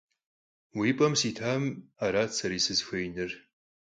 [0.77, 1.69] Уи пӏэм ситамэ,
[2.03, 3.31] арат сэри сызыхуеинур.